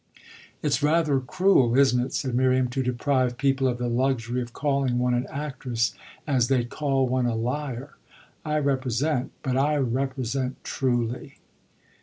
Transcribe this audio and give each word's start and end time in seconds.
"It's 0.63 0.81
rather 0.81 1.19
cruel, 1.19 1.77
isn't 1.77 2.03
it," 2.03 2.11
said 2.15 2.33
Miriam, 2.33 2.69
"to 2.69 2.81
deprive 2.81 3.37
people 3.37 3.67
of 3.67 3.77
the 3.77 3.87
luxury 3.87 4.41
of 4.41 4.51
calling 4.51 4.97
one 4.97 5.13
an 5.13 5.27
actress 5.29 5.93
as 6.25 6.47
they'd 6.47 6.71
call 6.71 7.07
one 7.07 7.27
a 7.27 7.35
liar? 7.35 7.97
I 8.43 8.57
represent, 8.57 9.31
but 9.43 9.55
I 9.57 9.77
represent 9.77 10.63
truly." 10.63 11.37